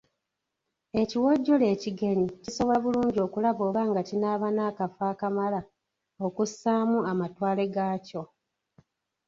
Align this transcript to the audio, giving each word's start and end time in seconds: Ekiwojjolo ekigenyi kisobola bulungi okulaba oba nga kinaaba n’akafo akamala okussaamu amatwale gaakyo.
Ekiwojjolo 1.01 1.65
ekigenyi 1.75 2.27
kisobola 2.43 2.77
bulungi 2.83 3.19
okulaba 3.27 3.61
oba 3.69 3.81
nga 3.89 4.01
kinaaba 4.07 4.47
n’akafo 4.55 5.01
akamala 5.11 5.59
okussaamu 6.25 6.97
amatwale 7.11 7.63
gaakyo. 7.75 8.23